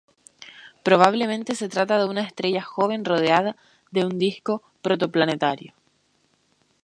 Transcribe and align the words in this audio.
Probablemente 0.81 1.53
se 1.53 1.69
trata 1.69 1.99
de 1.99 2.05
una 2.05 2.21
estrella 2.23 2.63
joven 2.63 3.05
rodeada 3.05 3.55
de 3.91 4.03
un 4.03 4.17
disco 4.17 4.63
protoplanetario. 4.81 5.75